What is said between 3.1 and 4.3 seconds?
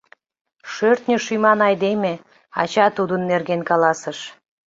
нерген каласыш.